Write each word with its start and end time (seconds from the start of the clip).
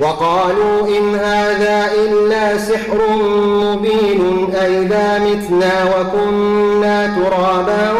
وقالوا 0.00 0.88
إن 0.88 1.14
هذا 1.14 1.86
إلا 2.04 2.58
سحر 2.58 3.16
مبين 3.46 4.48
أئذا 4.54 5.18
متنا 5.18 5.84
وكنا 5.84 7.16
ترابا 7.16 7.92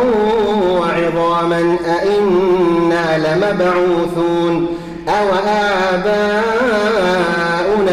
وعظاما 0.70 1.76
أئنا 1.86 3.18
لمبعوثون 3.18 4.68
أو 5.08 5.28
آباؤنا 5.94 6.34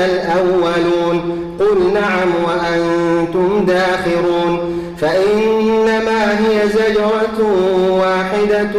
الأولون 0.05 1.17
قل 1.59 1.93
نعم 1.93 2.29
وأنتم 2.45 3.65
داخرون 3.65 4.59
فإنما 4.97 6.39
هي 6.39 6.69
زجرة 6.69 7.39
واحدة 7.89 8.73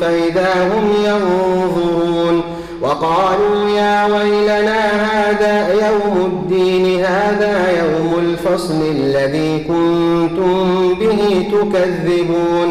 فإذا 0.00 0.52
هم 0.62 0.86
ينظرون 1.04 1.99
وقالوا 3.00 3.70
يا 3.70 4.06
ويلنا 4.06 4.80
هذا 5.12 5.56
يوم 5.88 6.16
الدين 6.26 7.04
هذا 7.04 7.54
يوم 7.82 8.18
الفصل 8.18 8.80
الذي 8.82 9.58
كنتم 9.58 10.94
به 10.94 11.48
تكذبون. 11.52 12.68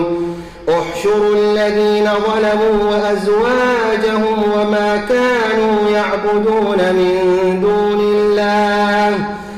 احشروا 0.70 1.36
الذين 1.36 2.06
ظلموا 2.06 2.92
وأزواجهم 2.92 4.38
وما 4.56 4.90
كانوا 5.10 5.90
يعبدون 5.94 6.80
من 6.94 7.14
دون 7.62 8.00
الله 8.00 9.12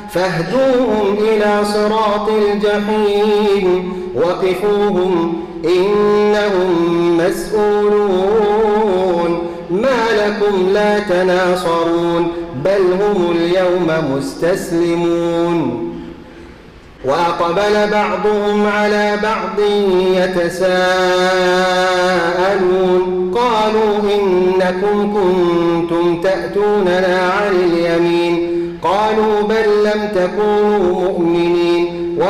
فاهدوهم 0.09 1.17
إلى 1.19 1.65
صراط 1.65 2.29
الجحيم. 2.29 3.93
وقفوهم 4.15 5.13
إنهم 5.65 7.17
مسؤولون. 7.17 8.61
ما 9.71 10.01
لكم 10.11 10.69
لا 10.73 10.99
تناصرون 10.99 12.31
بل 12.65 12.81
هم 13.01 13.31
اليوم 13.31 13.87
مستسلمون. 14.15 15.87
وأقبل 17.05 17.91
بعضهم 17.91 18.67
على 18.67 19.17
بعض 19.23 19.59
يتساءلون. 20.15 20.61
قالوا 23.35 23.99
إنكم 24.15 25.13
كنتم 25.13 26.21
تأتوننا 26.21 27.31
عن 27.37 27.53
اليمين. 27.55 28.33
قالوا 28.83 29.41
بل 29.41 29.83
لم 29.83 30.09
تكونوا 30.15 31.01
مؤمنين. 31.01 31.70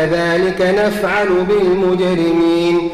كذلك 0.00 0.60
نفعل 0.78 1.28
بالمجرمين. 1.48 2.88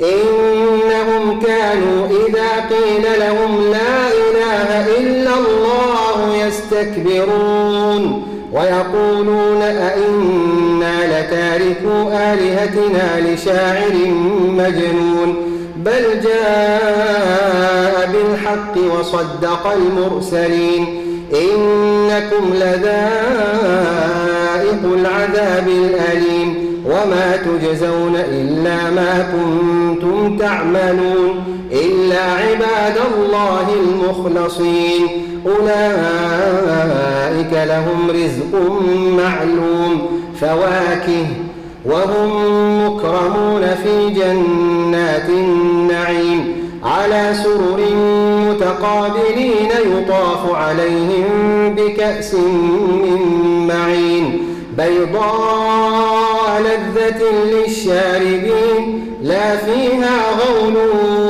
إنهم 0.00 1.40
كانوا 1.40 2.06
إذا 2.06 2.50
قيل 2.70 3.04
لهم 3.20 3.52
لا 3.70 4.08
إله 4.08 4.68
إلا 4.98 5.30
الله 5.38 6.36
يستكبرون 6.46 8.02
ويقولون 8.52 9.62
أئنا 9.62 10.94
لتاركوا 11.06 12.32
آلهتنا 12.32 13.06
لشاعر 13.20 13.94
مجنون. 14.48 15.36
بل 15.76 16.04
جاء 16.24 18.10
بالحق 18.12 18.74
وصدق 18.98 19.64
المرسلين. 19.66 20.82
إنكم 22.12 22.54
لذائق 22.54 22.92
العذاب 24.84 25.68
الأليم 25.68 26.54
وما 26.86 27.36
تجزون 27.36 28.16
إلا 28.16 28.90
ما 28.90 29.32
كنتم 29.32 30.36
تعملون 30.36 31.44
إلا 31.72 32.22
عباد 32.22 32.96
الله 33.16 33.66
المخلصين. 33.84 35.06
أولئك 35.46 36.72
لهم 37.52 38.10
رزق 38.10 38.52
معلوم 39.18 40.22
فواكه 40.40 41.26
وهم 41.86 42.30
مكرمون 42.86 43.62
في 43.82 44.10
جنات 44.10 45.28
النعيم. 45.28 46.51
على 46.92 47.34
سرر 47.42 47.80
متقابلين 48.50 49.70
يطاف 49.86 50.54
عليهم 50.54 51.24
بكأس 51.76 52.34
من 52.34 53.20
معين 53.68 54.38
بيضاء 54.76 56.62
لذة 56.62 57.22
للشاربين 57.44 59.06
لا 59.22 59.56
فيها 59.56 60.20
غول 60.40 60.76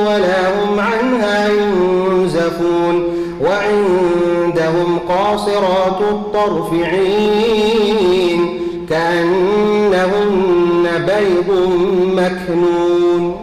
ولا 0.07 0.49
هم 0.49 0.79
عنها 0.79 1.49
ينزفون 1.49 3.03
وعندهم 3.41 4.99
قاصرات 5.09 6.01
الطرف 6.11 6.73
عين 6.73 8.59
كأنهن 8.89 10.85
بيض 11.07 11.49
مكنون 12.15 13.42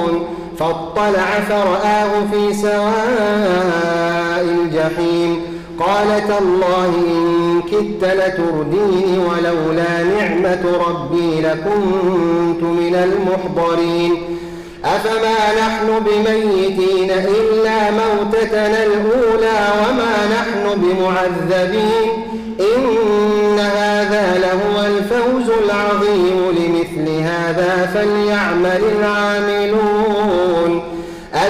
فاطلع 0.61 1.29
فرآه 1.49 2.11
في 2.31 2.53
سواء 2.53 4.41
الجحيم. 4.43 5.41
قال 5.79 6.27
تالله 6.27 6.85
إن 6.85 7.61
كدت 7.71 8.03
لترديني 8.03 9.17
ولولا 9.17 10.03
نعمة 10.03 10.63
ربي 10.87 11.41
لكنت 11.41 12.63
من 12.63 12.95
المحضرين. 12.95 14.13
أفما 14.85 15.39
نحن 15.59 15.87
بميتين 15.99 17.11
إلا 17.11 17.91
موتتنا 17.91 18.83
الأولى 18.83 19.59
وما 19.81 20.15
نحن 20.37 20.63
بمعذبين. 20.75 22.11
إن 22.59 23.59
هذا 23.59 24.25
لهو 24.39 24.85
الفوز 24.85 25.49
العظيم. 25.65 26.39
لمثل 26.57 27.07
هذا 27.21 27.91
فليعمل 27.93 28.81
العاملون. 28.99 29.40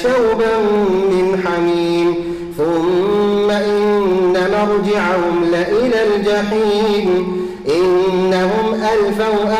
لشوبا 0.00 0.58
من 1.10 1.26
حميم. 1.46 2.08
ثم 2.56 3.48
إن 3.50 4.32
مرجعهم 4.32 5.44
لإلى 5.52 5.98
الجحيم. 6.04 7.08
إنهم 7.68 8.74
ألفوا 8.74 9.54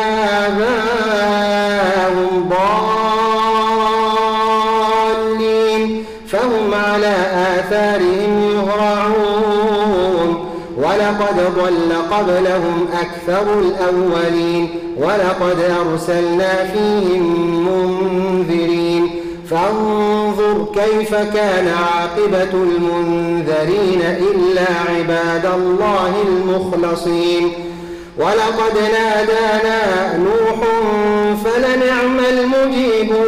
آباءهم 0.46 2.28
ضالين. 2.48 3.34
فهم 6.28 6.74
على 6.74 7.14
آثارهم 7.32 8.32
يهرعون. 8.54 10.30
ولقد 10.76 11.36
ضل 11.56 11.90
قبلهم 12.10 12.86
أكثر 13.00 13.58
الأولين. 13.58 14.68
ولقد 14.96 15.58
أرسلنا 15.86 16.52
فيهم 16.72 17.24
منذرين. 17.66 19.19
فانظر 19.50 20.66
كيف 20.74 21.14
كان 21.14 21.68
عاقبة 21.68 22.52
المنذرين 22.52 24.00
إلا 24.00 24.66
عباد 24.88 25.46
الله 25.46 26.12
المخلصين. 26.28 27.52
ولقد 28.18 28.74
نادانا 28.92 30.16
نوح 30.16 30.58
فلنعم 31.44 32.18
المجيبون. 32.30 33.20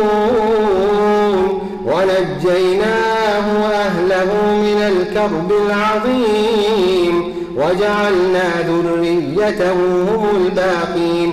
ونجيناه 1.86 3.46
وأهله 3.62 4.30
من 4.56 4.78
الكرب 4.82 5.52
العظيم. 5.66 7.34
وجعلنا 7.56 8.48
ذريته 8.68 9.72
هم 9.72 10.26
الباقين. 10.36 11.32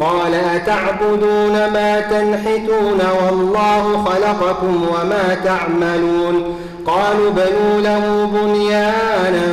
قال 0.00 0.34
أتعبدون 0.34 1.52
ما 1.52 2.00
تنحتون 2.00 3.00
والله 3.22 4.04
خلقكم 4.04 4.88
وما 4.88 5.36
تعملون. 5.44 6.56
قالوا 6.86 7.30
بنوا 7.30 7.80
له 7.80 8.30
بنيانا 8.34 9.46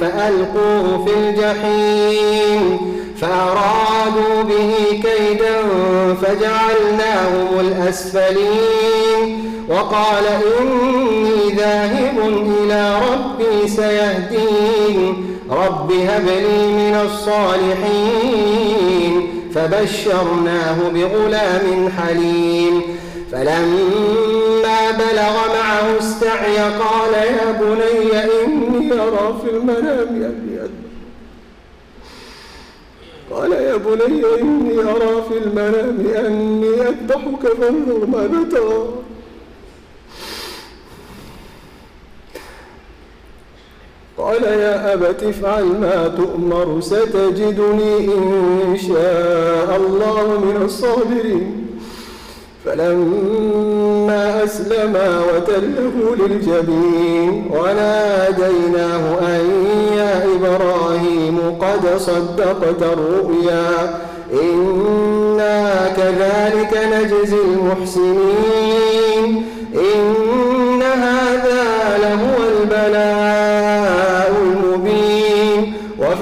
فألقوه 0.00 1.04
في 1.06 1.14
الجحيم. 1.14 2.78
فأرادوا 3.20 4.42
به 4.42 4.72
كيدا 4.90 5.56
فجعلناهم 6.22 7.60
الأسفلين. 7.60 9.26
وقال 9.68 10.24
إني 10.60 11.52
ذاهب 11.56 12.16
إلى 12.60 12.82
ربي 13.12 13.68
سيهدين. 13.68 15.26
رب 15.50 15.92
هب 15.92 16.26
لي 16.26 16.66
من 16.66 16.94
الصالحين. 17.04 19.09
فبشرناه 19.54 20.88
بغلام 20.88 21.88
حليم. 21.88 22.82
فلما 23.32 24.90
بلغ 24.90 25.34
معه 25.54 25.98
السعي 25.98 26.56
قال 26.56 27.14
يا 27.14 27.52
بني 27.52 28.24
إني 28.44 28.92
أرى 28.92 29.40
في 29.44 29.50
المنام 29.50 30.10
أبي 30.24 30.70
قال 33.30 33.52
يا 33.52 33.76
بني 33.76 34.24
إني 34.40 34.80
أرى 34.80 35.24
في 35.28 35.38
المنام 35.44 36.26
أني 36.26 36.88
أذبحك 36.88 37.46
فانظر 37.60 38.06
ماذا 38.06 38.48
ترى. 38.50 38.88
قال 44.20 44.42
يا 44.42 44.94
أبت 44.94 45.22
افعل 45.22 45.64
ما 45.64 46.08
تؤمر 46.16 46.80
ستجدني 46.80 47.98
إن 47.98 48.76
شاء 48.88 49.76
الله 49.76 50.26
من 50.44 50.56
الصابرين. 50.64 51.66
فلما 52.64 54.44
أسلما 54.44 55.20
وتله 55.20 56.16
للجبين 56.18 57.50
وناديناه 57.50 59.18
أن 59.20 59.44
يا 59.96 60.24
إبراهيم 60.36 61.36
قد 61.60 61.98
صدقت 61.98 62.82
الرؤيا. 62.82 64.00
إنا 64.42 65.88
كذلك 65.96 66.72
نجزي 66.92 67.36
المحسنين. 67.54 69.30
إن 69.74 70.29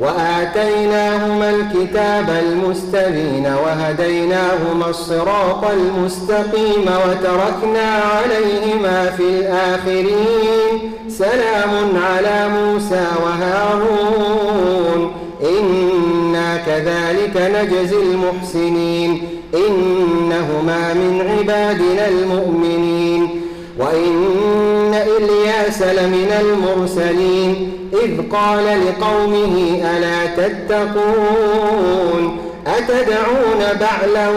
وآتيناهما 0.00 1.50
الكتاب 1.50 2.42
المستبين 2.42 3.46
وهديناهما 3.64 4.90
الصراط 4.90 5.64
المستقيم 5.64 6.86
وتركنا 6.86 7.88
عليهما 7.90 9.10
في 9.16 9.22
الآخرين. 9.22 10.92
سلام 11.08 12.02
على 12.04 12.48
موسى 12.48 13.06
وهارون. 13.24 15.12
إنا 15.42 16.56
كذلك 16.56 17.36
نجزي 17.36 17.96
المحسنين. 17.96 19.22
إنهما 19.54 20.94
من 20.94 21.20
عبادنا 21.30 22.08
المؤمنين. 22.08 23.42
وإن 23.78 24.94
إلياس 24.94 25.82
لمن 25.82 26.30
المرسلين. 26.40 27.57
إذ 28.08 28.20
قال 28.32 28.64
لقومه 28.86 29.54
ألا 29.84 30.26
تتقون؟ 30.26 32.22
أتدعون 32.66 33.60
بعلا 33.80 34.28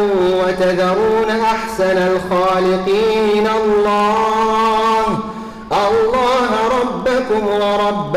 وتذرون 0.44 1.30
أحسن 1.42 1.98
الخالقين 1.98 3.48
الله؟ 3.64 5.06
الله 5.72 6.50
ربكم 6.82 7.48
ورب 7.48 8.16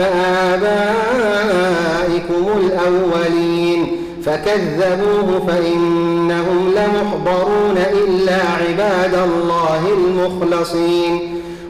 آبائكم 0.53 2.45
الأولين. 2.57 3.81
فكذبوه 4.25 5.29
فإنهم 5.49 6.75
لمحضرون 6.77 7.77
إلا 7.93 8.39
عباد 8.61 9.15
الله 9.15 9.83
المخلصين. 9.99 11.34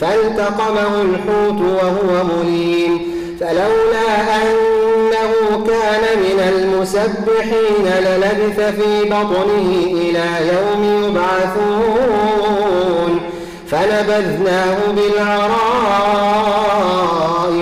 فالتقمه 0.00 1.02
الحوت 1.02 1.60
وهو 1.60 2.24
مليم 2.24 3.00
فلولا 3.40 4.08
أنه 4.36 5.32
كان 5.66 6.04
من 6.18 6.38
المسبحين 6.48 7.84
للبث 7.84 8.58
في 8.60 8.90
بطنه 9.04 9.68
إلى 9.86 10.26
يوم 10.52 10.82
يبعثون 11.04 12.40
فنبذناه 13.68 14.78
بالعراء 14.96 15.60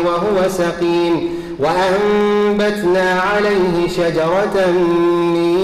وهو 0.06 0.38
سقيم 0.48 1.14
وأنبتنا 1.58 3.20
عليه 3.20 3.88
شجرة 3.88 4.56
من 4.70 5.58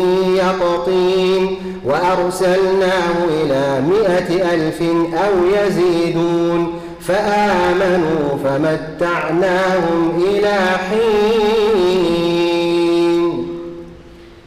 يقطين 0.60 1.56
وأرسلناه 1.84 3.24
إلى 3.42 3.82
مائة 3.88 4.54
ألف 4.54 4.82
أو 5.14 5.32
يزيدون 5.56 6.72
فآمنوا 7.00 8.38
فمتعناهم 8.44 10.22
إلى 10.28 10.56
حين 10.90 11.93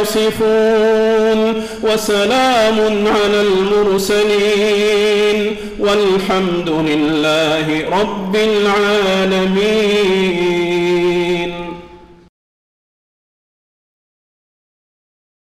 يصفون 0.00 1.62
وسلام 1.82 2.78
على 3.06 3.40
المرسلين 3.40 5.38
والحمد 5.78 6.68
لله 6.68 7.84
رب 8.00 8.36
العالمين 8.36 9.84